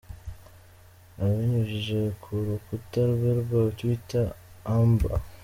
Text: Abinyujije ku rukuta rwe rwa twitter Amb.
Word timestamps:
Abinyujije 1.23 1.99
ku 2.21 2.31
rukuta 2.45 3.01
rwe 3.11 3.29
rwa 3.41 3.61
twitter 3.77 4.25
Amb. 4.75 4.99